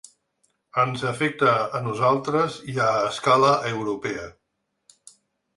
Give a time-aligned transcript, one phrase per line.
[0.83, 4.29] Ens afecta a nosaltres i a escala europea.